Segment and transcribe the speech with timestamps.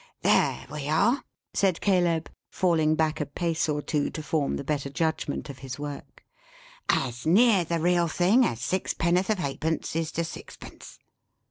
[0.23, 1.23] "There we are,"
[1.53, 5.77] said Caleb, falling back a pace or two to form the better judgment of his
[5.77, 6.25] work;
[6.89, 10.97] "as near the real thing as sixpenn'orth of halfpence is to sixpence.